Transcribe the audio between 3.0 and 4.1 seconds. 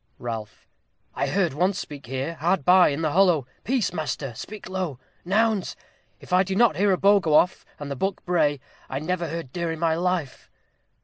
the hollow. Peace!